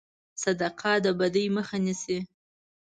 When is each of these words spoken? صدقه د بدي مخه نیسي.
صدقه 0.43 0.91
د 1.03 1.05
بدي 1.19 1.45
مخه 1.55 1.77
نیسي. 1.85 2.19